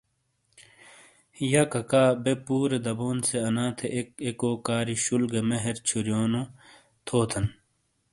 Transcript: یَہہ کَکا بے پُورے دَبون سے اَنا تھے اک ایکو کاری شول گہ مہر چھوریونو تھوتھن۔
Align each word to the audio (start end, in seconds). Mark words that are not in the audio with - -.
یَہہ 1.51 1.69
کَکا 1.71 2.03
بے 2.23 2.33
پُورے 2.45 2.77
دَبون 2.85 3.17
سے 3.27 3.37
اَنا 3.47 3.65
تھے 3.77 3.87
اک 3.97 4.07
ایکو 4.25 4.49
کاری 4.67 4.95
شول 5.03 5.23
گہ 5.31 5.41
مہر 5.49 5.75
چھوریونو 5.87 6.41
تھوتھن۔ 7.05 7.45